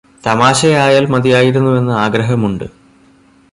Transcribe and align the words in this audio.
തമാശയായാൽ 0.25 1.05
മതിയായിരുന്നുയെന്ന് 1.05 1.93
ആഗ്രഹമുണ്ട് 1.97 2.65